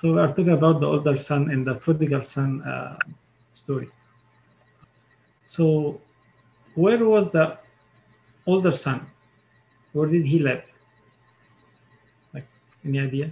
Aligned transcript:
So 0.00 0.14
we 0.14 0.18
are 0.18 0.28
talking 0.28 0.48
about 0.48 0.80
the 0.80 0.86
older 0.86 1.18
son 1.18 1.50
and 1.50 1.66
the 1.66 1.74
prodigal 1.74 2.24
son 2.24 2.62
uh, 2.62 2.96
story. 3.52 3.90
So 5.46 6.00
where 6.74 7.04
was 7.04 7.30
the 7.30 7.58
older 8.46 8.72
son? 8.72 9.06
Where 9.92 10.08
did 10.08 10.24
he 10.24 10.38
live? 10.38 10.64
Like 12.32 12.48
any 12.82 12.98
idea? 12.98 13.30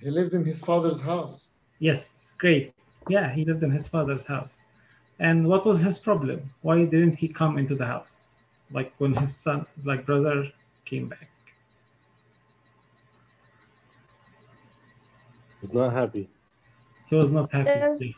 He 0.00 0.10
lived 0.10 0.34
in 0.34 0.44
his 0.44 0.58
father's 0.58 1.00
house. 1.00 1.52
Yes, 1.78 2.32
great. 2.38 2.74
Yeah, 3.08 3.32
he 3.32 3.44
lived 3.44 3.62
in 3.62 3.70
his 3.70 3.86
father's 3.86 4.24
house. 4.24 4.62
And 5.20 5.46
what 5.46 5.64
was 5.66 5.78
his 5.78 6.00
problem? 6.00 6.50
Why 6.62 6.84
didn't 6.84 7.14
he 7.14 7.28
come 7.28 7.58
into 7.58 7.76
the 7.76 7.86
house? 7.86 8.22
Like 8.72 8.92
when 8.98 9.14
his 9.14 9.36
son, 9.36 9.66
like 9.84 10.04
brother, 10.04 10.50
came 10.84 11.06
back. 11.06 11.30
He's 15.60 15.72
not 15.72 15.92
happy. 15.92 16.28
He 17.08 17.16
was 17.16 17.30
not 17.30 17.52
happy. 17.52 18.16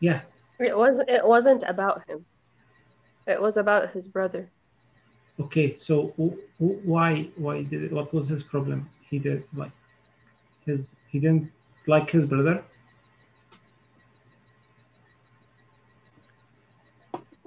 Yeah, 0.00 0.20
It 0.58 0.76
was 0.76 0.98
it 1.08 1.24
wasn't 1.26 1.62
about 1.66 2.02
him. 2.08 2.24
It 3.26 3.40
was 3.40 3.56
about 3.56 3.90
his 3.92 4.06
brother. 4.08 4.50
Okay, 5.40 5.74
so 5.74 6.08
w- 6.18 6.36
w- 6.60 6.80
why 6.84 7.28
why 7.36 7.62
did 7.62 7.84
it, 7.84 7.92
what 7.92 8.12
was 8.12 8.28
his 8.28 8.42
problem? 8.42 8.88
He 9.08 9.18
did 9.18 9.44
like 9.54 9.72
his 10.66 10.90
he 11.10 11.18
didn't 11.18 11.50
like 11.86 12.10
his 12.10 12.26
brother. 12.26 12.62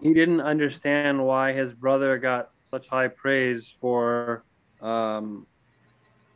He 0.01 0.13
didn't 0.13 0.41
understand 0.41 1.23
why 1.23 1.53
his 1.53 1.73
brother 1.73 2.17
got 2.17 2.49
such 2.69 2.87
high 2.87 3.07
praise 3.09 3.65
for, 3.81 4.43
um, 4.81 5.45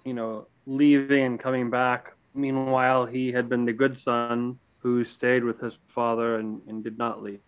you 0.03 0.13
know, 0.13 0.47
leaving 0.65 1.23
and 1.25 1.39
coming 1.39 1.69
back. 1.69 2.13
Meanwhile, 2.33 3.05
he 3.05 3.31
had 3.31 3.49
been 3.49 3.65
the 3.65 3.73
good 3.73 3.99
son 3.99 4.57
who 4.79 5.05
stayed 5.05 5.43
with 5.43 5.59
his 5.59 5.73
father 5.93 6.37
and, 6.37 6.61
and 6.67 6.83
did 6.83 6.97
not 6.97 7.21
leave. 7.21 7.39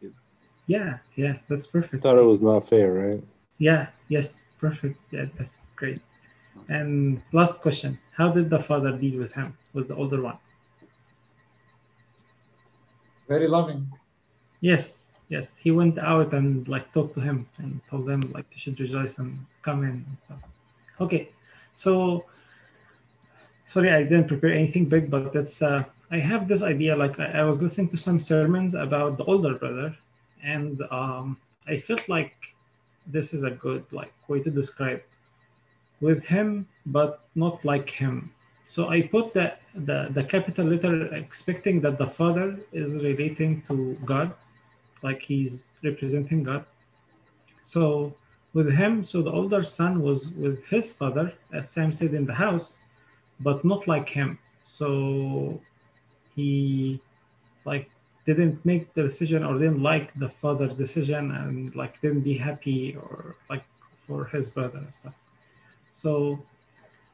Yeah, 0.68 0.98
yeah, 1.16 1.36
that's 1.50 1.68
perfect. 1.68 2.04
Thought 2.04 2.18
it 2.18 2.24
was 2.24 2.42
not 2.42 2.68
fair, 2.68 2.94
right? 2.94 3.24
Yeah, 3.58 3.88
yes, 4.08 4.42
perfect. 4.60 5.00
Yeah, 5.12 5.26
that's 5.38 5.56
great. 5.76 6.00
And 6.70 7.22
last 7.32 7.62
question: 7.62 8.00
How 8.16 8.30
did 8.30 8.50
the 8.50 8.60
father 8.60 8.92
deal 8.92 9.20
with 9.20 9.34
him? 9.34 9.58
Was 9.74 9.88
the 9.88 9.96
older 9.96 10.22
one? 10.22 10.38
Very 13.28 13.48
loving. 13.48 13.88
Yes, 14.62 15.06
yes. 15.30 15.56
He 15.60 15.72
went 15.72 15.98
out 15.98 16.34
and 16.34 16.68
like 16.68 16.94
talked 16.94 17.16
to 17.16 17.22
him 17.22 17.48
and 17.58 17.82
told 17.90 18.10
him 18.10 18.22
like 18.34 18.46
you 18.54 18.60
should 18.60 18.80
rejoice 18.80 19.18
and 19.18 19.46
come 19.62 19.84
in 19.84 20.06
and 20.08 20.20
stuff. 20.20 20.40
Okay, 21.02 21.30
so 21.76 22.26
sorry 23.74 23.92
I 23.92 24.04
didn't 24.04 24.28
prepare 24.28 24.54
anything 24.54 24.86
big, 24.86 25.10
but 25.10 25.34
that's 25.34 25.62
uh, 25.62 25.84
I 26.12 26.18
have 26.20 26.48
this 26.48 26.62
idea. 26.62 26.96
Like 26.96 27.20
I, 27.20 27.40
I 27.42 27.44
was 27.44 27.62
listening 27.62 27.90
to 27.90 27.98
some 27.98 28.20
sermons 28.20 28.76
about 28.76 29.18
the 29.18 29.24
older 29.24 29.56
brother, 29.56 29.98
and 30.44 30.82
um, 30.92 31.38
I 31.68 31.78
felt 31.78 32.08
like 32.08 32.36
this 33.08 33.34
is 33.34 33.44
a 33.44 33.50
good 33.50 33.84
like 33.92 34.14
way 34.28 34.40
to 34.42 34.52
describe 34.52 35.02
with 36.02 36.24
him, 36.24 36.68
but 36.86 37.22
not 37.34 37.66
like 37.66 37.90
him. 37.90 38.32
So 38.64 38.90
I 38.90 39.02
put 39.02 39.34
the, 39.34 39.54
the, 39.76 40.08
the 40.12 40.24
capital 40.24 40.66
letter 40.66 41.14
expecting 41.14 41.82
that 41.82 41.98
the 41.98 42.08
father 42.08 42.58
is 42.72 42.94
relating 42.94 43.62
to 43.64 43.98
God, 44.06 44.32
like 45.02 45.22
he's 45.22 45.72
representing 45.84 46.44
God. 46.44 46.64
So 47.64 48.14
with 48.54 48.72
him, 48.72 49.04
so 49.04 49.22
the 49.22 49.32
older 49.32 49.64
son 49.64 50.02
was 50.02 50.28
with 50.30 50.64
his 50.66 50.94
father, 50.94 51.34
as 51.52 51.70
Sam 51.70 51.92
said 51.92 52.14
in 52.14 52.26
the 52.26 52.34
house, 52.34 52.80
but 53.44 53.64
not 53.64 53.88
like 53.88 54.10
him. 54.10 54.40
So 54.64 55.60
he 56.36 57.00
like 57.66 57.90
didn't 58.26 58.64
make 58.66 58.94
the 58.94 59.04
decision 59.04 59.44
or 59.44 59.54
didn't 59.60 59.84
like 59.84 60.14
the 60.16 60.30
father's 60.30 60.74
decision 60.74 61.32
and 61.32 61.76
like 61.76 62.00
didn't 62.02 62.22
be 62.22 62.38
happy 62.38 62.96
or 62.96 63.36
like 63.50 63.64
for 64.08 64.26
his 64.26 64.50
brother 64.50 64.78
and 64.78 64.94
stuff. 64.94 65.16
So 65.94 66.40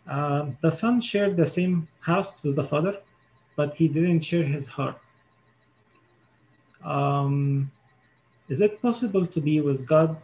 uh, 0.09 0.47
the 0.61 0.71
son 0.71 1.01
shared 1.01 1.35
the 1.35 1.45
same 1.45 1.87
house 1.99 2.41
with 2.43 2.55
the 2.55 2.63
father, 2.63 2.97
but 3.55 3.75
he 3.75 3.87
didn't 3.87 4.21
share 4.21 4.43
his 4.43 4.67
heart. 4.67 4.99
Um, 6.83 7.71
is 8.49 8.61
it 8.61 8.81
possible 8.81 9.27
to 9.27 9.41
be 9.41 9.61
with 9.61 9.85
God 9.85 10.17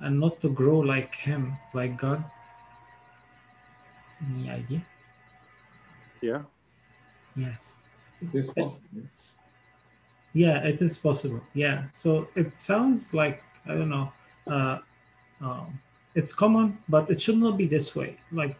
and 0.00 0.20
not 0.20 0.40
to 0.42 0.48
grow 0.50 0.78
like 0.78 1.14
Him, 1.14 1.56
like 1.72 1.98
God? 1.98 2.24
Any 4.22 4.50
idea? 4.50 4.82
Yeah. 6.20 6.42
Yeah. 7.36 7.54
It 8.20 8.34
is 8.34 8.50
possible. 8.50 9.02
Yeah, 10.32 10.62
it 10.62 10.80
is 10.82 10.98
possible. 10.98 11.40
Yeah. 11.54 11.84
So 11.92 12.28
it 12.36 12.58
sounds 12.58 13.12
like 13.14 13.42
I 13.66 13.74
don't 13.74 13.88
know. 13.88 14.12
Uh, 14.46 14.78
um, 15.40 15.78
it's 16.14 16.32
common, 16.32 16.78
but 16.88 17.10
it 17.10 17.20
should 17.20 17.38
not 17.38 17.56
be 17.56 17.66
this 17.66 17.94
way. 17.94 18.18
Like 18.32 18.58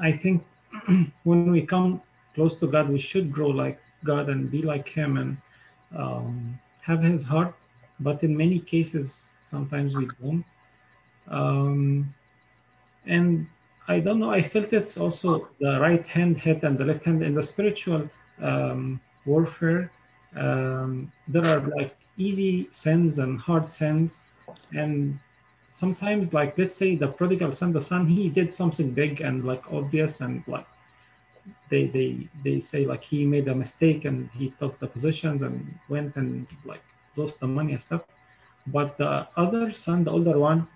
I 0.00 0.12
think 0.12 0.44
when 1.24 1.50
we 1.50 1.62
come 1.62 2.02
close 2.34 2.54
to 2.56 2.66
God, 2.66 2.88
we 2.88 2.98
should 2.98 3.32
grow 3.32 3.48
like 3.48 3.80
God 4.04 4.28
and 4.28 4.50
be 4.50 4.62
like 4.62 4.88
Him 4.88 5.16
and 5.16 5.36
um, 5.96 6.58
have 6.82 7.02
His 7.02 7.24
heart. 7.24 7.54
But 8.00 8.22
in 8.22 8.36
many 8.36 8.58
cases, 8.58 9.26
sometimes 9.42 9.94
we 9.94 10.08
don't. 10.20 10.44
Um, 11.28 12.14
and 13.06 13.46
I 13.88 13.98
don't 14.00 14.20
know. 14.20 14.30
I 14.30 14.42
felt 14.42 14.72
it's 14.72 14.96
also 14.96 15.48
the 15.60 15.80
right 15.80 16.06
hand 16.06 16.38
hit 16.38 16.62
and 16.62 16.78
the 16.78 16.84
left 16.84 17.04
hand 17.04 17.22
in 17.22 17.34
the 17.34 17.42
spiritual 17.42 18.08
um, 18.40 19.00
warfare. 19.26 19.90
Um, 20.36 21.12
there 21.28 21.44
are 21.44 21.60
like 21.76 21.96
easy 22.16 22.68
sins 22.70 23.18
and 23.18 23.40
hard 23.40 23.68
sins, 23.68 24.22
and 24.72 25.18
sometimes 25.70 26.32
like 26.32 26.56
let's 26.58 26.76
say 26.76 26.94
the 26.94 27.08
prodigal 27.08 27.52
son, 27.52 27.72
the 27.72 27.80
son, 27.80 28.06
he 28.06 28.28
did 28.28 28.54
something 28.54 28.90
big 28.92 29.20
and 29.20 29.44
like 29.44 29.62
obvious 29.72 30.20
and 30.20 30.44
like 30.46 30.66
they 31.70 31.86
they 31.86 32.28
they 32.44 32.60
say 32.60 32.86
like 32.86 33.02
he 33.02 33.26
made 33.26 33.48
a 33.48 33.54
mistake 33.54 34.04
and 34.04 34.30
he 34.32 34.50
took 34.60 34.78
the 34.78 34.86
positions 34.86 35.42
and 35.42 35.74
went 35.88 36.14
and 36.16 36.46
like 36.64 36.82
lost 37.16 37.40
the 37.40 37.46
money 37.46 37.72
and 37.72 37.82
stuff. 37.82 38.02
But 38.68 38.96
the 38.96 39.26
other 39.36 39.72
son, 39.72 40.04
the 40.04 40.12
older 40.12 40.38
one, 40.38 40.68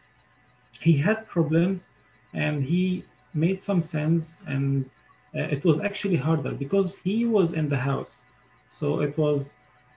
he 0.80 0.96
had 0.96 1.28
problems 1.28 1.90
and 2.36 2.62
he 2.62 3.04
made 3.34 3.62
some 3.62 3.82
sense 3.82 4.36
and 4.46 4.88
uh, 5.34 5.40
it 5.56 5.64
was 5.64 5.80
actually 5.80 6.16
harder 6.16 6.52
because 6.52 6.96
he 6.96 7.26
was 7.26 7.52
in 7.52 7.68
the 7.68 7.76
house. 7.76 8.22
So 8.68 9.00
it 9.00 9.18
was 9.18 9.52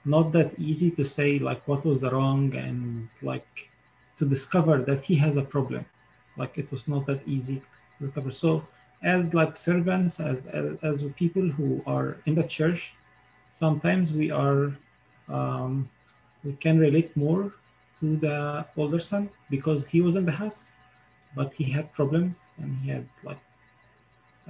not 0.06 0.32
that 0.32 0.58
easy 0.58 0.90
to 0.92 1.04
say 1.04 1.40
like 1.40 1.62
what 1.68 1.86
was 1.86 2.00
the 2.02 2.10
wrong 2.10 2.56
and 2.56 3.08
like 3.22 3.70
to 4.18 4.26
discover 4.26 4.82
that 4.90 5.04
he 5.04 5.16
has 5.16 5.38
a 5.38 5.42
problem. 5.42 5.86
Like 6.38 6.58
it 6.58 6.72
was 6.72 6.88
not 6.88 7.06
that 7.06 7.22
easy 7.28 7.62
to 7.98 8.06
discover. 8.06 8.32
So 8.32 8.66
as 9.04 9.34
like 9.34 9.56
servants 9.56 10.20
as 10.20 10.46
as, 10.48 10.78
as 10.84 11.04
people 11.16 11.48
who 11.48 11.82
are 11.86 12.18
in 12.26 12.36
the 12.36 12.44
church 12.44 12.96
sometimes 13.52 14.14
we 14.14 14.30
are 14.30 14.76
um, 15.30 15.90
we 16.44 16.54
can 16.54 16.80
relate 16.80 17.16
more 17.16 17.54
to 18.00 18.18
the 18.18 18.66
older 18.78 19.00
son 19.00 19.30
because 19.50 19.86
he 19.86 20.02
was 20.02 20.16
in 20.16 20.26
the 20.26 20.32
house 20.32 20.72
but 21.36 21.54
he 21.54 21.64
had 21.64 21.92
problems 21.94 22.46
and 22.58 22.78
he 22.80 22.90
had 22.90 23.08
like 23.24 23.40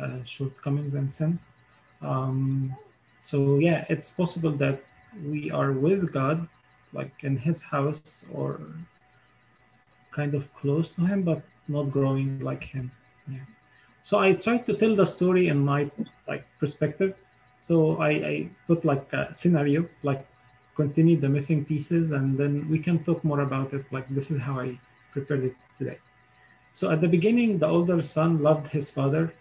uh, 0.01 0.23
shortcomings 0.25 0.93
and 0.95 1.11
sins. 1.11 1.41
Um, 2.01 2.75
so 3.21 3.59
yeah, 3.59 3.85
it's 3.89 4.09
possible 4.09 4.51
that 4.51 4.81
we 5.25 5.51
are 5.51 5.71
with 5.71 6.11
God, 6.13 6.47
like 6.93 7.11
in 7.21 7.37
His 7.37 7.61
house 7.61 8.23
or 8.31 8.61
kind 10.11 10.33
of 10.33 10.53
close 10.53 10.89
to 10.91 11.05
Him, 11.05 11.23
but 11.23 11.41
not 11.67 11.91
growing 11.91 12.39
like 12.39 12.63
Him. 12.63 12.91
Yeah. 13.27 13.39
So 14.01 14.19
I 14.19 14.33
tried 14.33 14.65
to 14.67 14.73
tell 14.75 14.95
the 14.95 15.05
story 15.05 15.49
in 15.49 15.59
my 15.59 15.91
like 16.27 16.45
perspective. 16.59 17.15
So 17.59 17.97
I, 17.97 18.09
I 18.09 18.49
put 18.67 18.85
like 18.85 19.11
a 19.11 19.33
scenario, 19.33 19.87
like 20.03 20.25
continue 20.75 21.19
the 21.19 21.27
missing 21.27 21.65
pieces, 21.65 22.11
and 22.11 22.37
then 22.37 22.67
we 22.69 22.79
can 22.79 23.03
talk 23.03 23.23
more 23.23 23.41
about 23.41 23.73
it. 23.73 23.85
Like 23.91 24.07
this 24.09 24.31
is 24.31 24.39
how 24.41 24.59
I 24.59 24.79
prepared 25.11 25.43
it 25.43 25.55
today. 25.77 25.97
So 26.71 26.91
at 26.91 27.01
the 27.01 27.07
beginning, 27.07 27.57
the 27.57 27.67
older 27.67 28.01
son 28.01 28.41
loved 28.41 28.67
his 28.67 28.91
father. 28.91 29.33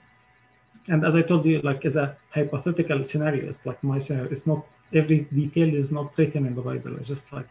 And 0.88 1.04
as 1.04 1.14
I 1.14 1.22
told 1.22 1.44
you, 1.44 1.60
like 1.60 1.84
as 1.84 1.96
a 1.96 2.16
hypothetical 2.30 3.04
scenario, 3.04 3.48
it's 3.48 3.66
like 3.66 3.82
my 3.84 3.98
scenario. 3.98 4.30
It's 4.30 4.46
not 4.46 4.64
every 4.94 5.20
detail 5.20 5.74
is 5.74 5.92
not 5.92 6.16
written 6.16 6.46
in 6.46 6.54
the 6.54 6.62
Bible. 6.62 6.96
I 6.98 7.02
just 7.02 7.30
like 7.32 7.48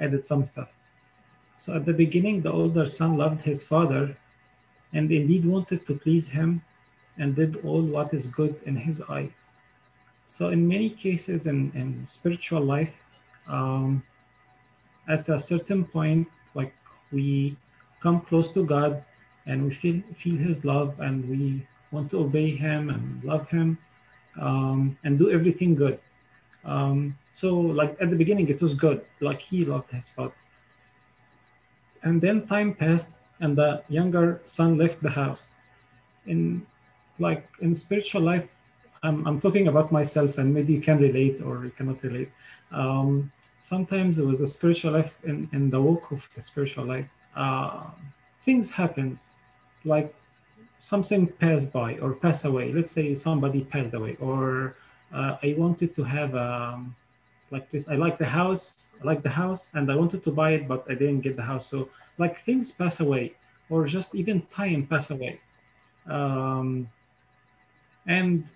added 0.00 0.26
some 0.26 0.46
stuff. 0.46 0.68
So 1.56 1.74
at 1.74 1.84
the 1.84 1.92
beginning, 1.92 2.40
the 2.40 2.50
older 2.50 2.86
son 2.86 3.18
loved 3.18 3.42
his 3.42 3.66
father 3.66 4.16
and 4.94 5.12
indeed 5.12 5.44
wanted 5.44 5.86
to 5.86 5.94
please 5.94 6.26
him 6.26 6.62
and 7.18 7.36
did 7.36 7.62
all 7.64 7.82
what 7.82 8.14
is 8.14 8.26
good 8.28 8.58
in 8.64 8.76
his 8.76 9.02
eyes. 9.02 9.48
So 10.26 10.48
in 10.48 10.66
many 10.66 10.88
cases 10.88 11.46
in, 11.46 11.70
in 11.74 12.06
spiritual 12.06 12.62
life, 12.62 12.94
um, 13.46 14.02
at 15.08 15.28
a 15.28 15.38
certain 15.38 15.84
point, 15.84 16.28
like 16.54 16.72
we 17.12 17.56
come 18.02 18.20
close 18.22 18.50
to 18.52 18.64
God 18.64 19.04
and 19.46 19.64
we 19.64 19.70
feel 19.70 20.02
feel 20.16 20.36
his 20.36 20.64
love 20.64 20.98
and 21.00 21.28
we 21.28 21.66
want 21.90 22.10
to 22.10 22.20
obey 22.20 22.54
him 22.54 22.90
and 22.90 23.24
love 23.24 23.48
him 23.48 23.78
um, 24.40 24.96
and 25.04 25.18
do 25.18 25.30
everything 25.30 25.74
good. 25.74 25.98
Um, 26.64 27.16
so, 27.32 27.58
like 27.58 27.96
at 28.00 28.10
the 28.10 28.16
beginning, 28.16 28.48
it 28.48 28.60
was 28.60 28.74
good, 28.74 29.04
like 29.20 29.40
he 29.40 29.64
loved 29.64 29.90
his 29.90 30.08
father. 30.08 30.34
And 32.02 32.20
then 32.20 32.46
time 32.46 32.74
passed, 32.74 33.10
and 33.40 33.56
the 33.56 33.82
younger 33.88 34.40
son 34.44 34.76
left 34.76 35.02
the 35.02 35.10
house. 35.10 35.48
In 36.26 36.66
like 37.18 37.48
in 37.60 37.74
spiritual 37.74 38.22
life, 38.22 38.48
I'm, 39.02 39.26
I'm 39.26 39.40
talking 39.40 39.68
about 39.68 39.90
myself, 39.90 40.38
and 40.38 40.52
maybe 40.52 40.72
you 40.72 40.80
can 40.80 40.98
relate 40.98 41.40
or 41.42 41.64
you 41.64 41.70
cannot 41.70 42.02
relate. 42.02 42.30
Um, 42.72 43.32
sometimes 43.60 44.18
it 44.18 44.26
was 44.26 44.40
a 44.40 44.46
spiritual 44.46 44.92
life 44.92 45.14
in, 45.24 45.48
in 45.52 45.70
the 45.70 45.80
walk 45.80 46.10
of 46.12 46.28
the 46.34 46.42
spiritual 46.42 46.84
life. 46.84 47.08
Uh, 47.34 47.84
things 48.42 48.70
happen, 48.70 49.18
like 49.84 50.14
something 50.78 51.26
passed 51.26 51.72
by 51.72 51.98
or 51.98 52.14
pass 52.14 52.44
away. 52.44 52.72
Let's 52.72 52.90
say 52.90 53.14
somebody 53.14 53.64
passed 53.64 53.94
away, 53.94 54.16
or 54.20 54.76
uh, 55.12 55.36
I 55.42 55.54
wanted 55.58 55.94
to 55.96 56.02
have 56.04 56.34
um, 56.34 56.94
like 57.50 57.70
this. 57.70 57.88
I 57.88 57.96
like 57.96 58.18
the 58.18 58.26
house, 58.26 58.92
I 59.00 59.04
like 59.04 59.22
the 59.22 59.30
house, 59.30 59.70
and 59.74 59.90
I 59.90 59.96
wanted 59.96 60.24
to 60.24 60.30
buy 60.30 60.52
it, 60.52 60.68
but 60.68 60.84
I 60.88 60.94
didn't 60.94 61.20
get 61.20 61.36
the 61.36 61.42
house. 61.42 61.66
So 61.66 61.88
like 62.18 62.40
things 62.40 62.72
pass 62.72 63.00
away, 63.00 63.34
or 63.68 63.86
just 63.86 64.14
even 64.14 64.42
time 64.50 64.86
pass 64.86 65.10
away, 65.10 65.40
um, 66.06 66.88
and 68.06 68.46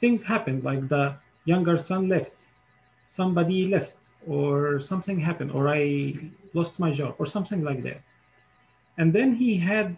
things 0.00 0.22
happen. 0.22 0.62
Like 0.62 0.88
the 0.88 1.14
younger 1.44 1.78
son 1.78 2.08
left, 2.08 2.32
somebody 3.06 3.68
left, 3.68 3.92
or 4.26 4.80
something 4.80 5.20
happened, 5.20 5.50
or 5.52 5.68
I 5.68 6.14
lost 6.54 6.78
my 6.78 6.90
job, 6.92 7.16
or 7.18 7.26
something 7.26 7.62
like 7.62 7.82
that. 7.82 8.00
And 8.98 9.12
then 9.12 9.34
he 9.34 9.56
had 9.56 9.96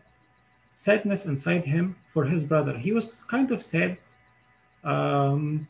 sadness 0.75 1.27
inside 1.27 1.65
him 1.65 1.97
for 2.13 2.25
his 2.25 2.45
brother. 2.45 2.77
He 2.77 2.93
was 2.93 3.25
kind 3.25 3.51
of 3.51 3.63
sad. 3.63 3.99
Um, 4.85 5.69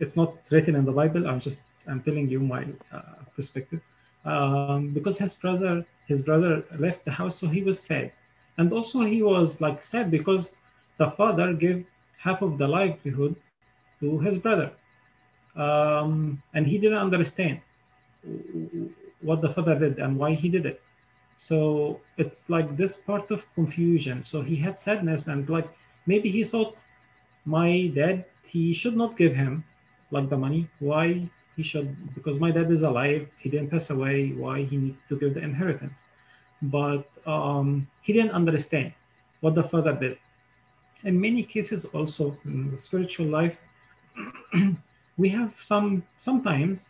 it's 0.00 0.16
not 0.16 0.34
written 0.50 0.74
in 0.74 0.84
the 0.84 0.92
Bible. 0.92 1.28
I'm 1.28 1.40
just 1.40 1.60
I'm 1.86 2.02
telling 2.02 2.28
you 2.28 2.40
my 2.40 2.66
uh, 2.92 3.22
perspective. 3.34 3.80
Um, 4.24 4.90
because 4.90 5.16
his 5.18 5.34
brother 5.34 5.84
his 6.06 6.22
brother 6.22 6.64
left 6.78 7.04
the 7.04 7.10
house, 7.10 7.36
so 7.36 7.46
he 7.46 7.62
was 7.62 7.78
sad, 7.78 8.12
and 8.56 8.72
also 8.72 9.00
he 9.02 9.22
was 9.22 9.60
like 9.60 9.82
sad 9.82 10.10
because 10.10 10.52
the 10.96 11.10
father 11.10 11.52
gave 11.52 11.86
half 12.16 12.42
of 12.42 12.58
the 12.58 12.66
livelihood 12.66 13.36
to 14.00 14.18
his 14.18 14.38
brother, 14.38 14.70
um, 15.54 16.42
and 16.54 16.66
he 16.66 16.78
didn't 16.78 16.98
understand 16.98 17.60
what 19.20 19.40
the 19.40 19.48
father 19.50 19.78
did 19.78 19.98
and 19.98 20.18
why 20.18 20.34
he 20.34 20.48
did 20.48 20.66
it. 20.66 20.82
So 21.38 22.00
it's 22.18 22.50
like 22.50 22.76
this 22.76 22.96
part 22.96 23.30
of 23.30 23.46
confusion. 23.54 24.24
So 24.24 24.42
he 24.42 24.56
had 24.56 24.78
sadness 24.78 25.28
and 25.28 25.48
like 25.48 25.68
maybe 26.06 26.30
he 26.30 26.44
thought 26.44 26.76
my 27.46 27.92
dad 27.94 28.24
he 28.44 28.74
should 28.74 28.96
not 28.96 29.16
give 29.16 29.34
him 29.34 29.64
like 30.10 30.28
the 30.28 30.36
money. 30.36 30.68
Why 30.80 31.30
he 31.56 31.62
should 31.62 31.94
because 32.14 32.40
my 32.40 32.50
dad 32.50 32.70
is 32.72 32.82
alive. 32.82 33.30
He 33.38 33.48
didn't 33.48 33.70
pass 33.70 33.90
away. 33.90 34.32
Why 34.32 34.64
he 34.64 34.76
need 34.76 34.96
to 35.08 35.16
give 35.16 35.34
the 35.34 35.40
inheritance? 35.40 36.02
But 36.60 37.08
um, 37.24 37.86
he 38.02 38.12
didn't 38.12 38.32
understand 38.32 38.92
what 39.40 39.54
the 39.54 39.62
father 39.62 39.92
did. 39.94 40.18
In 41.04 41.20
many 41.20 41.44
cases, 41.44 41.84
also 41.84 42.36
in 42.44 42.72
the 42.72 42.78
spiritual 42.78 43.26
life, 43.26 43.56
we 45.16 45.28
have 45.28 45.54
some 45.54 46.02
sometimes 46.16 46.86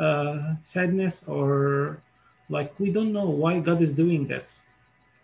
uh, 0.00 0.54
sadness 0.62 1.24
or 1.28 2.00
like 2.50 2.74
we 2.78 2.90
don't 2.90 3.12
know 3.12 3.30
why 3.30 3.60
God 3.60 3.80
is 3.80 3.92
doing 3.92 4.26
this. 4.26 4.66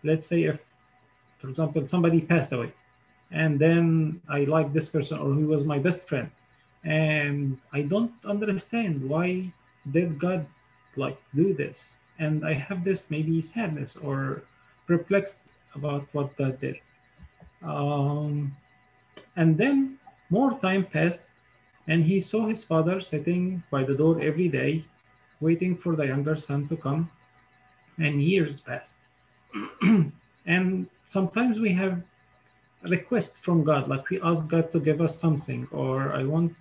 Let's 0.03 0.25
say 0.25 0.43
if, 0.43 0.63
for 1.39 1.49
example, 1.49 1.85
somebody 1.85 2.21
passed 2.21 2.53
away, 2.53 2.71
and 3.31 3.59
then 3.59 4.21
I 4.29 4.45
like 4.45 4.73
this 4.73 4.89
person 4.89 5.19
or 5.19 5.35
he 5.35 5.43
was 5.43 5.65
my 5.65 5.77
best 5.77 6.07
friend, 6.07 6.31
and 6.83 7.59
I 7.73 7.81
don't 7.81 8.13
understand 8.25 9.03
why 9.03 9.51
did 9.91 10.17
God 10.17 10.47
like 10.95 11.19
do 11.35 11.53
this, 11.53 11.93
and 12.17 12.47
I 12.47 12.53
have 12.53 12.83
this 12.83 13.11
maybe 13.11 13.41
sadness 13.41 13.97
or 13.97 14.41
perplexed 14.87 15.43
about 15.75 16.07
what 16.13 16.35
God 16.37 16.59
did. 16.61 16.79
Um, 17.61 18.55
and 19.35 19.57
then 19.57 19.99
more 20.29 20.57
time 20.59 20.85
passed, 20.85 21.19
and 21.87 22.05
he 22.05 22.21
saw 22.21 22.47
his 22.47 22.63
father 22.63 23.01
sitting 23.01 23.63
by 23.69 23.83
the 23.83 23.93
door 23.93 24.21
every 24.21 24.47
day, 24.47 24.85
waiting 25.41 25.75
for 25.75 25.95
the 25.95 26.07
younger 26.07 26.35
son 26.35 26.67
to 26.69 26.77
come 26.77 27.11
and 27.97 28.21
years 28.21 28.59
passed. 28.59 28.95
and 30.45 30.87
sometimes 31.05 31.59
we 31.59 31.73
have 31.73 32.01
a 32.83 32.89
request 32.89 33.35
from 33.35 33.63
God, 33.63 33.87
like 33.87 34.09
we 34.09 34.21
ask 34.21 34.47
God 34.47 34.71
to 34.71 34.79
give 34.79 35.01
us 35.01 35.17
something, 35.17 35.67
or 35.71 36.13
I 36.13 36.23
want 36.23 36.55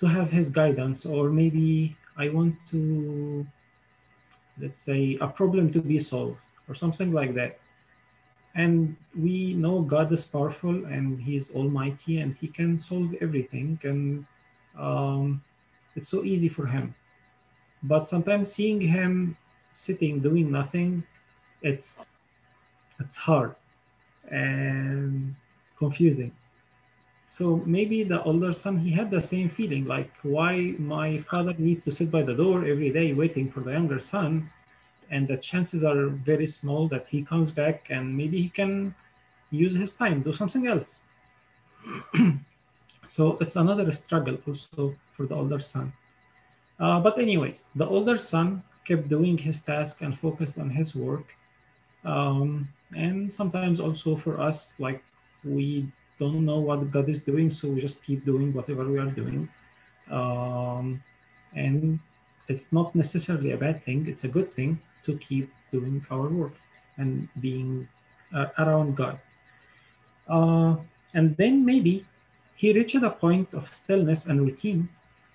to 0.00 0.06
have 0.06 0.30
His 0.30 0.50
guidance, 0.50 1.04
or 1.04 1.30
maybe 1.30 1.96
I 2.16 2.28
want 2.28 2.54
to, 2.70 3.46
let's 4.60 4.80
say, 4.80 5.18
a 5.20 5.28
problem 5.28 5.72
to 5.72 5.80
be 5.80 5.98
solved, 5.98 6.44
or 6.68 6.74
something 6.74 7.12
like 7.12 7.34
that. 7.34 7.58
And 8.54 8.96
we 9.18 9.54
know 9.54 9.80
God 9.80 10.12
is 10.12 10.26
powerful 10.26 10.84
and 10.84 11.20
He 11.20 11.36
is 11.36 11.50
almighty 11.50 12.18
and 12.18 12.36
He 12.40 12.48
can 12.48 12.78
solve 12.78 13.14
everything, 13.20 13.78
and 13.82 14.26
um, 14.78 15.42
it's 15.96 16.08
so 16.08 16.24
easy 16.24 16.48
for 16.48 16.66
Him. 16.66 16.94
But 17.82 18.08
sometimes 18.08 18.52
seeing 18.52 18.80
Him 18.80 19.36
sitting 19.74 20.20
doing 20.20 20.50
nothing 20.50 21.02
it's 21.62 22.20
it's 23.00 23.16
hard 23.16 23.54
and 24.30 25.34
confusing. 25.78 26.32
So 27.28 27.62
maybe 27.64 28.04
the 28.04 28.22
older 28.22 28.52
son 28.52 28.78
he 28.78 28.90
had 28.90 29.10
the 29.10 29.20
same 29.20 29.48
feeling 29.48 29.86
like 29.86 30.10
why 30.22 30.74
my 30.78 31.18
father 31.30 31.54
needs 31.58 31.84
to 31.84 31.90
sit 31.90 32.10
by 32.10 32.22
the 32.22 32.34
door 32.34 32.64
every 32.64 32.90
day 32.90 33.12
waiting 33.12 33.50
for 33.50 33.60
the 33.60 33.72
younger 33.72 34.00
son? 34.00 34.50
And 35.10 35.26
the 35.28 35.36
chances 35.36 35.84
are 35.84 36.08
very 36.08 36.46
small 36.46 36.88
that 36.88 37.06
he 37.08 37.22
comes 37.22 37.50
back 37.50 37.86
and 37.90 38.16
maybe 38.16 38.40
he 38.40 38.48
can 38.48 38.94
use 39.50 39.74
his 39.74 39.92
time 39.92 40.22
do 40.22 40.32
something 40.32 40.66
else. 40.66 41.00
So 43.08 43.36
it's 43.42 43.56
another 43.56 43.92
struggle 43.92 44.38
also 44.46 44.94
for 45.12 45.26
the 45.26 45.34
older 45.34 45.58
son. 45.58 45.92
Uh, 46.80 46.98
but 47.00 47.18
anyways 47.18 47.66
the 47.74 47.86
older 47.86 48.16
son 48.16 48.62
kept 48.84 49.08
doing 49.08 49.38
his 49.38 49.60
task 49.60 50.02
and 50.02 50.18
focused 50.18 50.58
on 50.58 50.70
his 50.70 50.94
work. 50.94 51.26
Um, 52.04 52.68
and 52.96 53.32
sometimes 53.32 53.80
also 53.80 54.16
for 54.16 54.40
us, 54.40 54.68
like 54.78 55.02
we 55.44 55.86
don't 56.18 56.44
know 56.44 56.58
what 56.58 56.90
God 56.90 57.08
is 57.08 57.20
doing, 57.20 57.50
so 57.50 57.68
we 57.68 57.80
just 57.80 58.02
keep 58.02 58.24
doing 58.24 58.52
whatever 58.52 58.84
we 58.84 58.98
are 58.98 59.10
doing. 59.10 59.48
Um, 60.10 61.02
and 61.54 61.98
it's 62.48 62.72
not 62.72 62.94
necessarily 62.94 63.52
a 63.52 63.56
bad 63.56 63.84
thing, 63.84 64.06
it's 64.08 64.24
a 64.24 64.28
good 64.28 64.52
thing 64.52 64.80
to 65.06 65.16
keep 65.18 65.50
doing 65.70 66.04
our 66.10 66.28
work 66.28 66.54
and 66.96 67.28
being 67.40 67.88
uh, 68.34 68.46
around 68.58 68.96
God. 68.96 69.18
Uh, 70.28 70.76
and 71.14 71.36
then 71.36 71.64
maybe 71.64 72.04
he 72.56 72.72
reached 72.72 73.02
a 73.02 73.10
point 73.10 73.48
of 73.52 73.72
stillness 73.72 74.26
and 74.26 74.40
routine, 74.40 74.88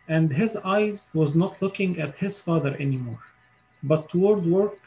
and 0.08 0.32
his 0.32 0.56
eyes 0.58 1.10
was 1.14 1.36
not 1.36 1.62
looking 1.62 2.00
at 2.00 2.16
his 2.16 2.40
father 2.40 2.76
anymore 2.80 3.20
but 3.84 4.10
toward 4.10 4.46
work, 4.46 4.78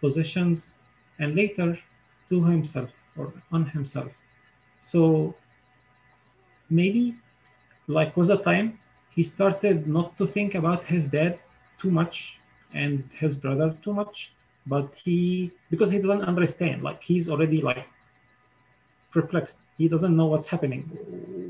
possessions, 0.00 0.74
and 1.18 1.34
later 1.34 1.78
to 2.28 2.44
himself 2.44 2.90
or 3.16 3.32
on 3.52 3.66
himself. 3.66 4.10
So 4.82 5.34
maybe 6.70 7.14
like 7.88 8.16
was 8.16 8.30
a 8.30 8.36
time 8.36 8.78
he 9.10 9.24
started 9.24 9.86
not 9.86 10.16
to 10.18 10.26
think 10.26 10.54
about 10.54 10.84
his 10.84 11.06
dad 11.06 11.38
too 11.78 11.90
much 11.90 12.38
and 12.72 13.08
his 13.18 13.36
brother 13.36 13.76
too 13.82 13.92
much, 13.92 14.32
but 14.66 14.92
he 15.04 15.50
because 15.70 15.90
he 15.90 15.98
doesn't 15.98 16.22
understand, 16.22 16.82
like 16.82 17.02
he's 17.02 17.28
already 17.28 17.60
like 17.60 17.86
perplexed. 19.10 19.58
He 19.76 19.88
doesn't 19.88 20.16
know 20.16 20.26
what's 20.26 20.46
happening, 20.46 20.82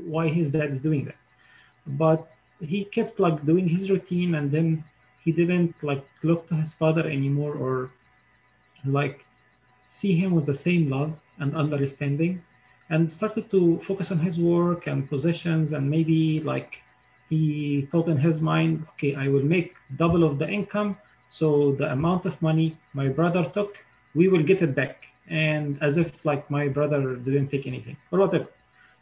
why 0.07 0.27
his 0.29 0.49
dad 0.49 0.71
is 0.71 0.79
doing 0.79 1.05
that. 1.05 1.15
But 1.85 2.31
he 2.59 2.85
kept 2.85 3.19
like 3.19 3.45
doing 3.45 3.67
his 3.67 3.89
routine 3.91 4.35
and 4.35 4.51
then 4.51 4.83
he 5.23 5.31
didn't 5.31 5.75
like 5.81 6.05
look 6.23 6.47
to 6.49 6.55
his 6.55 6.73
father 6.73 7.07
anymore 7.07 7.53
or 7.55 7.91
like 8.85 9.25
see 9.87 10.15
him 10.15 10.31
with 10.31 10.45
the 10.45 10.53
same 10.53 10.89
love 10.89 11.19
and 11.39 11.55
understanding 11.55 12.41
and 12.89 13.11
started 13.11 13.49
to 13.51 13.79
focus 13.79 14.11
on 14.11 14.19
his 14.19 14.39
work 14.39 14.87
and 14.87 15.09
possessions 15.09 15.73
and 15.73 15.89
maybe 15.89 16.41
like 16.41 16.81
he 17.29 17.87
thought 17.91 18.07
in 18.07 18.17
his 18.17 18.41
mind 18.41 18.85
okay 18.91 19.15
i 19.15 19.27
will 19.27 19.43
make 19.43 19.75
double 19.97 20.23
of 20.23 20.39
the 20.39 20.47
income 20.47 20.97
so 21.29 21.73
the 21.73 21.91
amount 21.91 22.25
of 22.25 22.41
money 22.41 22.77
my 22.93 23.07
brother 23.07 23.43
took 23.45 23.85
we 24.15 24.27
will 24.27 24.43
get 24.43 24.61
it 24.61 24.75
back 24.75 25.07
and 25.31 25.77
as 25.81 25.97
if 25.97 26.25
like 26.25 26.49
my 26.51 26.67
brother 26.67 27.15
didn't 27.15 27.47
take 27.47 27.65
anything 27.65 27.97
or 28.11 28.19
whatever. 28.19 28.47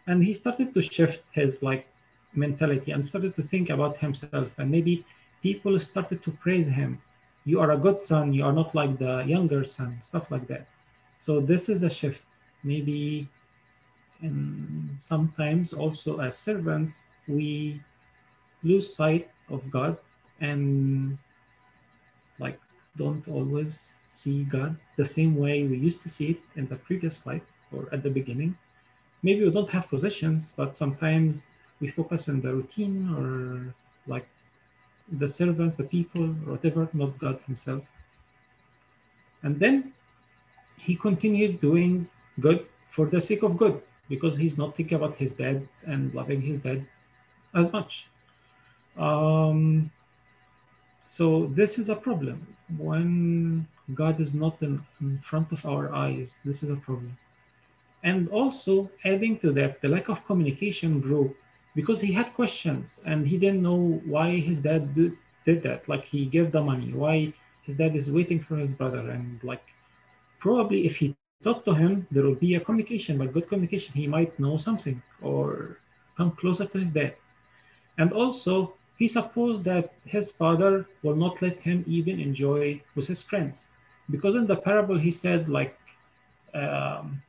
And 0.07 0.23
he 0.23 0.33
started 0.33 0.73
to 0.73 0.81
shift 0.81 1.23
his 1.31 1.61
like 1.61 1.87
mentality 2.33 2.91
and 2.91 3.05
started 3.05 3.35
to 3.35 3.43
think 3.43 3.69
about 3.69 3.97
himself 3.97 4.47
and 4.57 4.69
maybe 4.69 5.05
people 5.41 5.79
started 5.79 6.23
to 6.23 6.31
praise 6.31 6.67
him. 6.67 7.01
You 7.45 7.59
are 7.61 7.71
a 7.71 7.77
good 7.77 7.99
son. 7.99 8.33
You 8.33 8.45
are 8.45 8.53
not 8.53 8.75
like 8.75 8.97
the 8.97 9.23
younger 9.25 9.63
son, 9.65 9.97
stuff 10.01 10.29
like 10.31 10.47
that. 10.47 10.67
So 11.17 11.39
this 11.41 11.69
is 11.69 11.83
a 11.83 11.89
shift. 11.89 12.23
Maybe 12.63 13.29
And 14.21 14.95
sometimes 14.97 15.73
also 15.73 16.19
as 16.19 16.37
servants, 16.37 16.99
we 17.27 17.81
lose 18.63 18.93
sight 18.93 19.29
of 19.49 19.69
God 19.71 19.97
and 20.41 21.17
like 22.39 22.59
don't 22.97 23.27
always 23.27 23.93
see 24.09 24.43
God 24.43 24.75
the 24.97 25.05
same 25.05 25.35
way 25.35 25.63
we 25.63 25.77
used 25.77 26.01
to 26.01 26.09
see 26.09 26.31
it 26.31 26.39
in 26.55 26.67
the 26.67 26.75
previous 26.75 27.25
life 27.25 27.43
or 27.71 27.87
at 27.93 28.03
the 28.03 28.09
beginning. 28.09 28.57
Maybe 29.23 29.43
we 29.43 29.51
don't 29.51 29.69
have 29.69 29.89
possessions, 29.89 30.53
but 30.55 30.75
sometimes 30.75 31.43
we 31.79 31.87
focus 31.87 32.27
on 32.27 32.41
the 32.41 32.53
routine 32.53 33.07
or 33.15 33.73
like 34.07 34.27
the 35.11 35.27
servants, 35.27 35.75
the 35.75 35.83
people, 35.83 36.27
whatever, 36.45 36.89
not 36.93 37.17
God 37.19 37.39
Himself. 37.45 37.83
And 39.43 39.59
then 39.59 39.93
he 40.77 40.95
continued 40.95 41.61
doing 41.61 42.07
good 42.39 42.65
for 42.89 43.05
the 43.05 43.21
sake 43.21 43.43
of 43.43 43.57
good 43.57 43.81
because 44.07 44.35
he's 44.35 44.57
not 44.57 44.75
thinking 44.75 44.95
about 44.95 45.15
his 45.17 45.33
dad 45.33 45.67
and 45.85 46.13
loving 46.13 46.41
his 46.41 46.59
dad 46.59 46.85
as 47.53 47.71
much. 47.71 48.07
Um, 48.97 49.91
so 51.07 51.51
this 51.53 51.77
is 51.77 51.89
a 51.89 51.95
problem 51.95 52.45
when 52.77 53.67
God 53.93 54.19
is 54.19 54.33
not 54.33 54.61
in, 54.61 54.81
in 55.01 55.19
front 55.19 55.51
of 55.51 55.65
our 55.65 55.93
eyes. 55.93 56.35
This 56.43 56.63
is 56.63 56.69
a 56.69 56.75
problem. 56.75 57.17
And 58.03 58.29
also 58.29 58.89
adding 59.05 59.39
to 59.39 59.51
that, 59.53 59.81
the 59.81 59.89
lack 59.89 60.09
of 60.09 60.25
communication 60.25 60.99
grew 60.99 61.35
because 61.79 62.01
he 62.01 62.11
had 62.11 62.27
questions 62.41 62.99
and 63.05 63.19
he 63.31 63.37
didn't 63.43 63.63
know 63.69 63.81
why 64.13 64.27
his 64.49 64.57
dad 64.67 64.81
did, 64.93 65.13
did 65.45 65.63
that. 65.63 65.87
Like 65.87 66.03
he 66.03 66.21
gave 66.25 66.51
the 66.51 66.63
money, 66.71 66.91
why 66.91 67.33
his 67.67 67.75
dad 67.81 67.95
is 67.95 68.11
waiting 68.11 68.39
for 68.47 68.57
his 68.57 68.73
brother, 68.79 69.03
and 69.15 69.39
like 69.51 69.65
probably 70.39 70.79
if 70.89 70.97
he 70.97 71.15
talked 71.41 71.63
to 71.69 71.73
him, 71.73 72.05
there 72.11 72.23
will 72.23 72.41
be 72.47 72.55
a 72.55 72.59
communication, 72.59 73.17
but 73.17 73.31
good 73.31 73.47
communication, 73.47 73.93
he 73.93 74.07
might 74.07 74.37
know 74.43 74.57
something 74.57 75.01
or 75.21 75.77
come 76.17 76.31
closer 76.41 76.65
to 76.65 76.77
his 76.83 76.91
dad. 76.91 77.15
And 77.97 78.11
also, 78.11 78.73
he 78.97 79.07
supposed 79.07 79.63
that 79.63 79.93
his 80.05 80.33
father 80.33 80.85
will 81.03 81.15
not 81.15 81.41
let 81.41 81.57
him 81.59 81.85
even 81.87 82.19
enjoy 82.19 82.81
with 82.95 83.07
his 83.07 83.23
friends. 83.23 83.63
Because 84.11 84.35
in 84.35 84.47
the 84.47 84.57
parable, 84.57 84.97
he 84.97 85.11
said, 85.11 85.47
like, 85.47 85.77
um, 86.53 87.21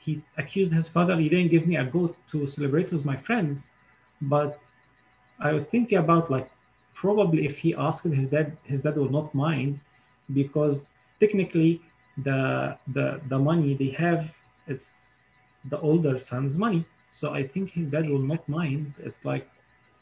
he 0.00 0.22
accused 0.38 0.72
his 0.72 0.88
father, 0.88 1.16
he 1.16 1.28
didn't 1.28 1.52
give 1.54 1.66
me 1.68 1.76
a 1.76 1.84
goat 1.84 2.16
to 2.32 2.46
celebrate 2.48 2.90
with 2.90 3.04
my 3.04 3.16
friends. 3.16 3.68
But 4.22 4.58
I 5.38 5.52
was 5.52 5.64
thinking 5.64 5.98
about, 5.98 6.30
like, 6.30 6.50
probably 6.94 7.46
if 7.46 7.58
he 7.58 7.74
asked 7.74 8.04
his 8.04 8.28
dad, 8.28 8.56
his 8.64 8.82
dad 8.82 8.96
will 8.96 9.10
not 9.10 9.34
mind 9.34 9.80
because 10.32 10.86
technically 11.20 11.82
the 12.24 12.76
the 12.94 13.20
the 13.28 13.38
money 13.38 13.74
they 13.74 13.90
have 13.90 14.34
it's 14.66 15.26
the 15.66 15.78
older 15.80 16.18
son's 16.18 16.56
money. 16.56 16.84
So 17.08 17.32
i 17.34 17.46
think 17.46 17.70
his 17.70 17.88
dad 17.88 18.08
will 18.08 18.26
not 18.32 18.48
mind. 18.48 18.94
It's 18.98 19.24
like 19.24 19.48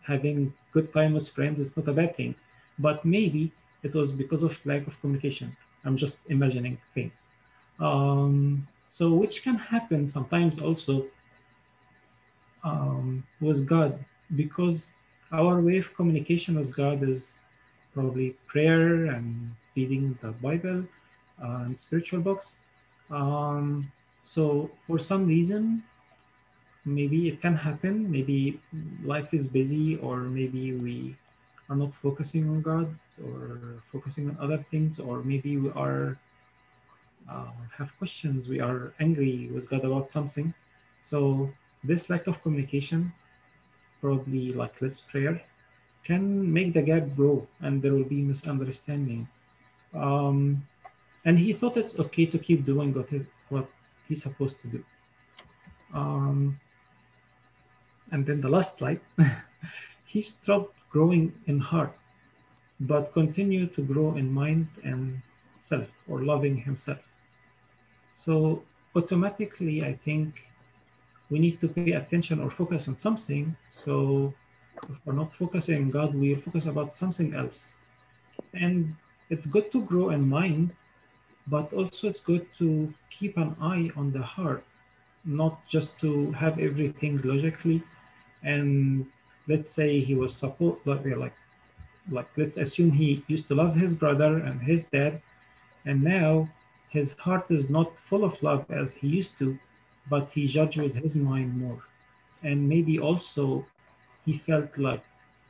having 0.03 0.53
good 0.73 0.93
time 0.93 1.15
with 1.15 1.29
friends 1.31 1.61
is 1.61 1.77
not 1.77 1.89
a 1.89 1.93
bad 1.93 2.17
thing. 2.17 2.35
But 2.79 3.05
maybe 3.05 3.53
it 3.83 3.95
was 3.95 4.13
because 4.13 4.43
of 4.43 4.65
lack 4.65 4.87
of 4.87 5.01
communication. 5.01 5.57
I'm 5.85 5.97
just 5.97 6.17
imagining 6.29 6.79
things. 6.95 7.25
Um, 7.81 8.67
so 8.89 9.13
which 9.13 9.43
can 9.43 9.57
happen 9.57 10.07
sometimes 10.07 10.61
also 10.61 11.07
um, 12.65 13.23
with 13.41 13.67
god 13.67 14.05
because 14.37 14.89
our 15.33 15.61
way 15.61 15.79
of 15.79 15.95
communication 15.95 16.57
with 16.57 16.75
god 16.75 17.03
is 17.03 17.35
probably 17.93 18.31
prayer 18.47 19.07
and 19.07 19.51
reading 19.77 20.19
the 20.23 20.31
bible 20.47 20.85
uh, 21.43 21.65
and 21.65 21.79
spiritual 21.79 22.21
books. 22.21 22.59
Um, 23.11 23.91
so 24.23 24.71
for 24.87 24.99
some 24.99 25.27
reason, 25.27 25.83
maybe 26.85 27.29
it 27.29 27.41
can 27.41 27.57
happen. 27.57 28.11
Maybe 28.11 28.61
life 29.05 29.35
is 29.35 29.49
busy, 29.49 29.97
or 29.97 30.19
maybe 30.19 30.75
we 30.75 31.17
are 31.69 31.77
not 31.77 31.95
focusing 31.95 32.49
on 32.49 32.63
God, 32.63 32.95
or 33.25 33.83
focusing 33.93 34.29
on 34.29 34.37
other 34.41 34.65
things, 34.71 34.99
or 34.99 35.23
maybe 35.23 35.57
we 35.57 35.71
are 35.71 36.19
uh, 37.31 37.51
have 37.77 37.97
questions. 37.99 38.49
We 38.49 38.61
are 38.61 38.93
angry 39.01 39.49
with 39.53 39.69
God 39.69 39.85
about 39.85 40.11
something. 40.11 40.53
So 41.03 41.51
this 41.85 42.11
lack 42.11 42.27
of 42.27 42.43
communication, 42.43 43.13
probably 44.01 44.53
like 44.53 44.81
less 44.81 45.01
prayer, 45.01 45.41
can 46.05 46.53
make 46.53 46.75
the 46.75 46.83
gap 46.83 47.15
grow, 47.17 47.47
and 47.61 47.81
there 47.81 47.93
will 47.93 48.05
be 48.05 48.21
misunderstanding. 48.21 49.29
Um, 49.95 50.67
and 51.25 51.39
he 51.39 51.53
thought 51.53 51.77
it's 51.77 51.99
okay 51.99 52.27
to 52.27 52.39
keep 52.39 52.67
doing 52.67 52.93
what, 52.93 53.09
he, 53.09 53.23
what 53.49 53.69
he's 54.09 54.23
supposed 54.23 54.61
to 54.63 54.69
do. 54.69 54.85
Um, 55.95 56.59
and 58.13 58.27
then 58.27 58.41
the 58.41 58.49
last 58.49 58.77
slide, 58.77 59.01
he 60.05 60.21
stopped 60.21 60.77
growing 60.91 61.33
in 61.47 61.59
heart, 61.59 61.97
but 62.81 63.13
continued 63.13 63.75
to 63.77 63.83
grow 63.83 64.17
in 64.17 64.31
mind 64.31 64.69
and 64.83 65.21
self 65.59 65.89
or 66.09 66.23
loving 66.23 66.57
himself. 66.57 66.99
So 68.13 68.63
automatically, 68.95 69.85
I 69.85 69.95
think 70.05 70.35
we 71.31 71.39
need 71.39 71.61
to 71.61 71.69
pay 71.69 71.93
attention 71.93 72.41
or 72.41 72.51
focus 72.51 72.89
on 72.89 72.97
something. 72.97 73.57
So 73.71 74.33
if 74.89 74.97
we're 75.05 75.15
not 75.15 75.35
focusing 75.35 75.77
on 75.77 75.91
God, 75.91 76.15
we'll 76.15 76.41
focus 76.41 76.67
about 76.67 76.97
something 76.97 77.35
else. 77.35 77.73
And 78.53 78.95
it's 79.31 79.47
good 79.47 79.73
to 79.73 79.83
grow 79.83 80.11
in 80.11 80.29
mind 80.29 80.75
but 81.47 81.73
also 81.73 82.09
it's 82.09 82.21
good 82.21 82.47
to 82.59 82.93
keep 83.11 83.37
an 83.37 83.55
eye 83.61 83.91
on 83.97 84.13
the 84.13 84.23
heart, 84.23 84.65
not 85.25 85.67
just 85.67 85.99
to 86.01 86.33
have 86.33 86.59
everything 86.59 87.21
logically. 87.23 87.83
And 88.43 89.07
let's 89.49 89.71
say 89.71 90.01
he 90.01 90.15
was 90.15 90.35
support 90.35 90.87
like 90.87 91.05
like 92.11 92.29
let's 92.37 92.59
assume 92.59 92.91
he 92.91 93.25
used 93.29 93.49
to 93.49 93.55
love 93.55 93.75
his 93.75 93.95
brother 93.95 94.39
and 94.39 94.61
his 94.61 94.85
dad, 94.85 95.23
and 95.87 96.03
now 96.03 96.49
his 96.91 97.13
heart 97.13 97.47
is 97.51 97.71
not 97.71 97.99
full 97.99 98.25
of 98.25 98.41
love 98.43 98.67
as 98.71 98.95
he 98.95 99.09
used 99.09 99.39
to, 99.39 99.59
but 100.09 100.29
he 100.33 100.47
judged 100.47 100.81
with 100.81 100.95
his 100.95 101.17
mind 101.17 101.57
more. 101.59 101.83
And 102.43 102.69
maybe 102.69 102.99
also 102.99 103.67
he 104.25 104.39
felt 104.39 104.77
like 104.77 105.03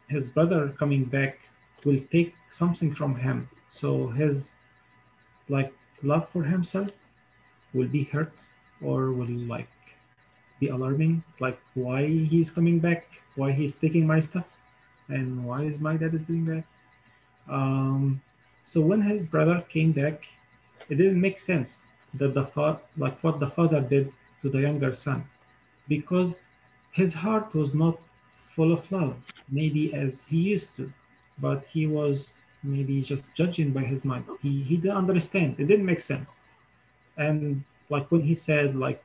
his 0.08 0.26
brother 0.26 0.74
coming 0.78 1.04
back 1.04 1.38
will 1.84 2.00
take 2.12 2.34
something 2.50 2.94
from 2.94 3.16
him. 3.16 3.48
So 3.70 4.08
his 4.08 4.50
like 5.48 5.72
love 6.02 6.28
for 6.28 6.42
himself 6.42 6.90
will 7.72 7.88
be 7.88 8.04
hurt 8.04 8.32
or 8.80 9.12
will 9.12 9.38
like 9.48 9.68
be 10.60 10.68
alarming 10.68 11.22
like 11.40 11.58
why 11.74 12.06
he's 12.06 12.50
coming 12.50 12.78
back 12.78 13.06
why 13.36 13.50
he's 13.50 13.74
taking 13.74 14.06
my 14.06 14.20
stuff 14.20 14.46
and 15.08 15.44
why 15.44 15.62
is 15.62 15.80
my 15.80 15.96
dad 15.96 16.14
is 16.14 16.22
doing 16.22 16.44
that 16.44 16.64
um, 17.52 18.20
so 18.62 18.80
when 18.80 19.02
his 19.02 19.26
brother 19.26 19.64
came 19.68 19.92
back 19.92 20.28
it 20.88 20.96
didn't 20.96 21.20
make 21.20 21.38
sense 21.38 21.82
that 22.14 22.34
the 22.34 22.44
thought 22.44 22.84
like 22.96 23.18
what 23.22 23.40
the 23.40 23.50
father 23.50 23.80
did 23.80 24.12
to 24.44 24.48
the 24.48 24.60
younger 24.60 24.92
son 24.92 25.24
because 25.88 26.40
his 26.92 27.12
heart 27.12 27.52
was 27.54 27.74
not 27.74 27.98
full 28.54 28.72
of 28.72 28.90
love 28.92 29.16
maybe 29.50 29.92
as 29.94 30.24
he 30.30 30.36
used 30.36 30.70
to 30.76 30.92
but 31.40 31.64
he 31.72 31.86
was 31.86 32.28
maybe 32.64 33.02
just 33.02 33.32
judging 33.34 33.70
by 33.70 33.82
his 33.82 34.04
mind. 34.04 34.24
He 34.42 34.62
he 34.62 34.76
didn't 34.76 34.96
understand. 34.96 35.56
It 35.58 35.66
didn't 35.68 35.84
make 35.84 36.00
sense. 36.00 36.40
And 37.16 37.62
like 37.90 38.10
when 38.10 38.22
he 38.22 38.34
said 38.34 38.74
like 38.74 39.04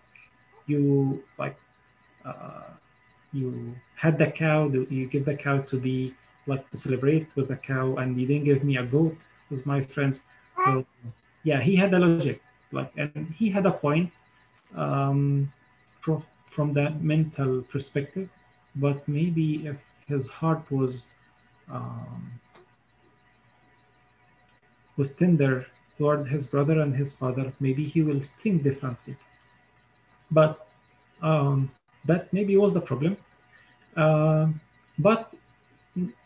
you 0.65 1.23
like 1.37 1.57
uh, 2.25 2.71
you 3.33 3.75
had 3.95 4.17
the 4.17 4.27
cow, 4.27 4.69
you 4.69 5.07
give 5.07 5.25
the 5.25 5.35
cow 5.35 5.59
to 5.59 5.77
be 5.77 6.15
like 6.47 6.69
to 6.71 6.77
celebrate 6.77 7.27
with 7.35 7.49
the 7.49 7.57
cow, 7.57 7.95
and 7.97 8.19
you 8.19 8.25
didn't 8.25 8.45
give 8.45 8.63
me 8.63 8.77
a 8.77 8.83
goat 8.83 9.17
with 9.49 9.65
my 9.65 9.81
friends. 9.81 10.21
So 10.65 10.85
yeah, 11.43 11.61
he 11.61 11.75
had 11.75 11.91
the 11.91 11.99
logic, 11.99 12.41
like, 12.71 12.91
and 12.97 13.33
he 13.37 13.49
had 13.49 13.65
a 13.65 13.71
point 13.71 14.11
um, 14.75 15.51
from 15.99 16.23
from 16.49 16.73
that 16.73 17.01
mental 17.01 17.61
perspective. 17.61 18.29
But 18.75 19.07
maybe 19.07 19.67
if 19.67 19.81
his 20.07 20.27
heart 20.27 20.63
was 20.71 21.07
um, 21.69 22.39
was 24.97 25.13
tender 25.13 25.65
toward 25.97 26.27
his 26.27 26.47
brother 26.47 26.81
and 26.81 26.95
his 26.95 27.13
father, 27.13 27.51
maybe 27.59 27.83
he 27.83 28.01
will 28.01 28.21
think 28.43 28.63
differently. 28.63 29.15
But 30.31 30.67
um, 31.21 31.71
that 32.05 32.31
maybe 32.33 32.57
was 32.57 32.73
the 32.73 32.81
problem. 32.81 33.17
Uh, 33.95 34.47
but 34.97 35.33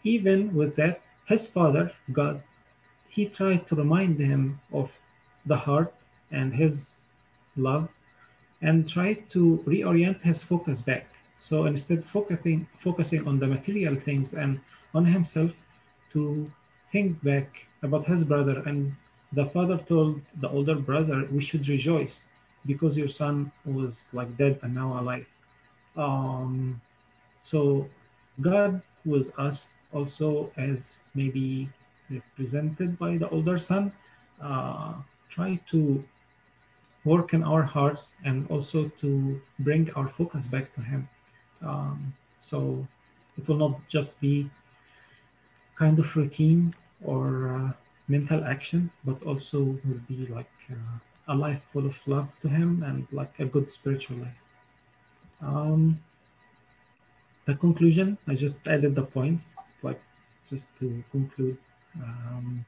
even 0.04 0.54
with 0.54 0.76
that, 0.76 1.02
his 1.26 1.48
father, 1.48 1.92
God, 2.12 2.42
he 3.10 3.26
tried 3.26 3.68
to 3.68 3.76
remind 3.76 4.20
him 4.20 4.60
of 4.72 4.92
the 5.46 5.56
heart 5.56 5.94
and 6.32 6.54
his 6.54 6.96
love 7.56 7.88
and 8.64 8.90
try 8.90 9.14
to 9.36 9.64
reorient 9.68 10.22
his 10.24 10.44
focus 10.44 10.82
back. 10.82 11.06
So 11.38 11.66
instead 11.66 12.04
focusing 12.04 12.66
focusing 12.80 13.28
on 13.28 13.38
the 13.38 13.48
material 13.48 13.96
things 13.96 14.34
and 14.34 14.60
on 14.96 15.06
himself 15.06 15.54
to 16.14 16.50
think 16.92 17.22
back 17.24 17.68
about 17.84 18.08
his 18.08 18.24
brother. 18.24 18.64
And 18.66 18.96
the 19.34 19.46
father 19.46 19.78
told 19.78 20.22
the 20.40 20.50
older 20.50 20.76
brother, 20.76 21.28
We 21.30 21.42
should 21.42 21.68
rejoice 21.68 22.26
because 22.66 22.98
your 22.98 23.10
son 23.10 23.52
was 23.66 24.06
like 24.14 24.36
dead 24.38 24.60
and 24.64 24.74
now 24.74 25.00
alive. 25.00 25.28
Um, 25.98 26.82
so 27.42 27.90
God 28.40 28.82
was 29.06 29.32
us 29.38 29.70
also 29.92 30.50
as 30.56 31.00
maybe 31.14 31.70
represented 32.10 32.98
by 32.98 33.18
the 33.18 33.30
older 33.30 33.60
son. 33.60 33.92
Uh, 34.42 34.94
try 35.30 35.60
to 35.72 36.04
work 37.06 37.34
in 37.34 37.44
our 37.44 37.64
hearts 37.64 38.14
and 38.24 38.50
also 38.50 38.90
to 39.02 39.40
bring 39.60 39.92
our 39.96 40.08
focus 40.08 40.48
back 40.48 40.74
to 40.76 40.82
Him. 40.82 41.10
Um, 41.62 42.14
so 42.40 42.88
it 43.38 43.48
will 43.48 43.58
not 43.58 43.88
just 43.88 44.20
be 44.20 44.50
kind 45.76 46.00
of 46.00 46.16
routine 46.16 46.74
or 47.04 47.50
uh, 47.56 47.72
mental 48.08 48.44
action, 48.44 48.92
but 49.04 49.22
also 49.24 49.60
will 49.60 50.04
be 50.08 50.28
like 50.28 50.52
uh, 50.72 51.34
a 51.34 51.36
life 51.36 51.62
full 51.72 51.86
of 51.86 52.08
love 52.08 52.38
to 52.42 52.48
Him 52.50 52.84
and 52.84 53.08
like 53.12 53.34
a 53.40 53.46
good 53.46 53.70
spiritual 53.70 54.18
life. 54.18 54.42
Um, 55.42 56.00
the 57.46 57.56
conclusion, 57.56 58.18
I 58.28 58.36
just 58.36 58.58
added 58.68 58.96
the 58.96 59.04
points, 59.04 59.58
like 59.82 60.02
just 60.50 60.68
to 60.80 61.04
conclude. 61.12 61.58
Um, 62.02 62.66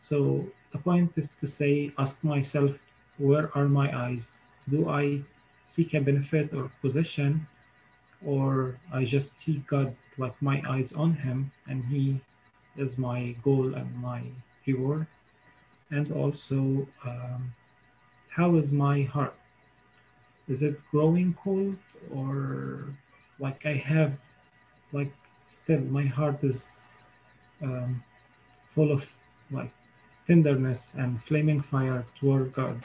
so 0.00 0.46
the 0.72 0.78
point 0.78 1.12
is 1.16 1.30
to 1.40 1.46
say, 1.46 1.92
ask 1.98 2.22
myself, 2.24 2.72
where 3.18 3.50
are 3.56 3.68
my 3.68 3.88
eyes? 3.96 4.30
Do 4.68 4.88
I 4.88 5.20
seek 5.66 5.94
a 5.94 6.00
benefit 6.00 6.52
or 6.52 6.70
possession, 6.80 7.46
or 8.24 8.76
I 8.92 9.04
just 9.04 9.38
see 9.38 9.62
God 9.66 9.94
like 10.18 10.34
my 10.42 10.62
eyes 10.68 10.92
on 10.92 11.14
Him 11.14 11.50
and 11.66 11.84
He 11.84 12.20
is 12.76 12.98
my 12.98 13.34
goal 13.42 13.74
and 13.74 13.94
my 13.96 14.22
reward? 14.66 15.06
And 15.90 16.10
also, 16.12 16.86
um, 17.04 17.54
how 18.28 18.56
is 18.56 18.72
my 18.72 19.02
heart? 19.02 19.34
Is 20.48 20.62
it 20.62 20.80
growing 20.90 21.34
cold 21.42 21.76
or 22.10 22.84
like 23.38 23.64
I 23.66 23.74
have, 23.74 24.12
like 24.92 25.12
still 25.48 25.80
my 25.80 26.04
heart 26.04 26.42
is 26.42 26.68
um, 27.62 28.02
full 28.74 28.92
of 28.92 29.10
like 29.50 29.70
tenderness 30.26 30.92
and 30.96 31.22
flaming 31.22 31.60
fire 31.60 32.04
toward 32.18 32.52
God. 32.52 32.82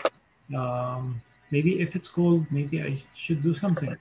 Um, 0.55 1.21
maybe 1.51 1.81
if 1.81 1.95
it's 1.95 2.09
cold, 2.09 2.45
maybe 2.51 2.81
I 2.81 3.01
should 3.13 3.41
do 3.43 3.55
something. 3.55 3.95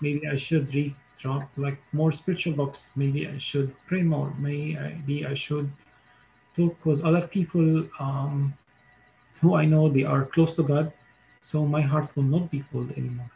Maybe 0.00 0.28
I 0.28 0.36
should 0.36 0.74
read 0.74 0.94
like 1.56 1.78
more 1.92 2.12
spiritual 2.12 2.52
books. 2.52 2.90
Maybe 2.96 3.26
I 3.26 3.38
should 3.38 3.74
pray 3.86 4.02
more. 4.02 4.32
Maybe 4.38 5.24
I 5.26 5.34
should 5.34 5.70
talk 6.56 6.76
with 6.84 7.04
other 7.04 7.26
people 7.26 7.86
um, 7.98 8.52
who 9.40 9.54
I 9.54 9.64
know 9.64 9.88
they 9.88 10.04
are 10.04 10.24
close 10.26 10.54
to 10.54 10.62
God, 10.62 10.92
so 11.42 11.64
my 11.64 11.80
heart 11.80 12.14
will 12.14 12.24
not 12.24 12.50
be 12.50 12.64
cold 12.70 12.92
anymore. 12.92 13.30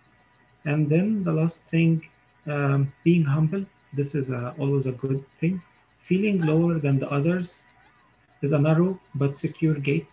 And 0.65 0.89
then 0.89 1.25
the 1.25 1.33
last 1.33 1.59
thing, 1.71 2.03
um, 2.47 2.93
being 3.05 3.25
humble. 3.25 3.65
This 3.93 4.15
is 4.15 4.31
a, 4.31 4.55
always 4.59 4.87
a 4.87 4.93
good 4.93 5.25
thing. 5.41 5.63
Feeling 6.01 6.43
lower 6.43 6.79
than 6.79 6.99
the 6.99 7.09
others 7.11 7.59
is 8.43 8.53
a 8.53 8.59
narrow 8.59 8.99
but 9.15 9.37
secure 9.37 9.75
gate, 9.75 10.07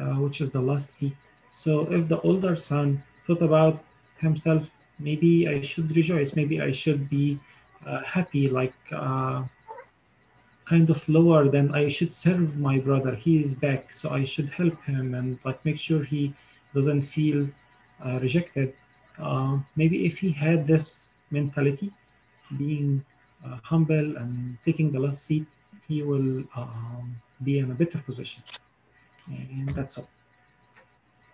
uh, 0.00 0.16
which 0.16 0.40
is 0.40 0.50
the 0.50 0.60
last 0.60 0.90
seat. 0.90 1.16
So 1.56 1.90
if 1.90 2.06
the 2.06 2.20
older 2.20 2.54
son 2.54 3.02
thought 3.26 3.40
about 3.40 3.82
himself, 4.18 4.70
maybe 4.98 5.48
I 5.48 5.62
should 5.62 5.88
rejoice, 5.96 6.36
maybe 6.36 6.60
I 6.60 6.70
should 6.70 7.08
be 7.08 7.40
uh, 7.86 8.02
happy, 8.02 8.50
like 8.50 8.74
uh, 8.92 9.42
kind 10.66 10.90
of 10.90 11.08
lower 11.08 11.48
than 11.48 11.74
I 11.74 11.88
should 11.88 12.12
serve 12.12 12.58
my 12.58 12.78
brother. 12.78 13.14
He 13.14 13.40
is 13.40 13.54
back, 13.54 13.94
so 13.94 14.10
I 14.10 14.22
should 14.26 14.50
help 14.50 14.76
him 14.84 15.14
and 15.14 15.38
like 15.46 15.64
make 15.64 15.78
sure 15.78 16.04
he 16.04 16.34
doesn't 16.74 17.00
feel 17.00 17.48
uh, 18.04 18.18
rejected. 18.20 18.74
Uh, 19.18 19.56
maybe 19.76 20.04
if 20.04 20.18
he 20.18 20.32
had 20.32 20.66
this 20.66 21.12
mentality, 21.30 21.90
being 22.58 23.02
uh, 23.46 23.56
humble 23.62 24.18
and 24.18 24.58
taking 24.66 24.92
the 24.92 25.00
last 25.00 25.24
seat, 25.24 25.46
he 25.88 26.02
will 26.02 26.44
um, 26.54 27.16
be 27.42 27.60
in 27.60 27.70
a 27.70 27.74
better 27.74 27.98
position. 28.00 28.42
And 29.26 29.70
that's 29.70 29.96
all. 29.96 30.10